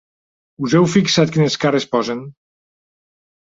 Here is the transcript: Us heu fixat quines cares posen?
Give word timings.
Us 0.67 0.75
heu 0.79 0.87
fixat 0.93 1.33
quines 1.35 1.59
cares 1.67 1.87
posen? 1.93 2.25